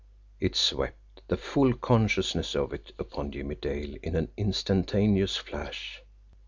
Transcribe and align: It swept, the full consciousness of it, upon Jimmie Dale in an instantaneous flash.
It 0.39 0.55
swept, 0.55 1.21
the 1.27 1.37
full 1.37 1.75
consciousness 1.75 2.55
of 2.55 2.73
it, 2.73 2.91
upon 2.97 3.29
Jimmie 3.31 3.53
Dale 3.53 3.97
in 4.01 4.15
an 4.15 4.31
instantaneous 4.35 5.35
flash. 5.35 6.01